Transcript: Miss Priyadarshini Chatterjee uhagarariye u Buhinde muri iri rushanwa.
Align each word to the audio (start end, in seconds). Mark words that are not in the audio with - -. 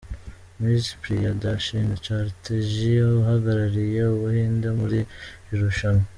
Miss 0.61 0.85
Priyadarshini 1.01 1.95
Chatterjee 2.05 3.05
uhagarariye 3.19 4.01
u 4.13 4.15
Buhinde 4.21 4.67
muri 4.79 4.99
iri 5.47 5.59
rushanwa. 5.63 5.99